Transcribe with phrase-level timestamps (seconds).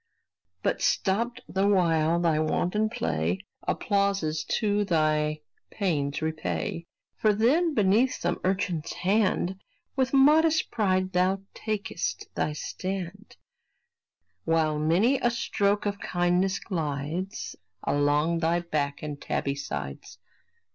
[0.63, 8.15] But, stopped the while thy wanton play, Applauses too thy pains repay: For then, beneath
[8.15, 9.61] some urchin's hand
[9.95, 13.35] With modest pride thou takest thy stand,
[14.43, 20.17] While many a stroke of kindness glides Along thy back and tabby sides.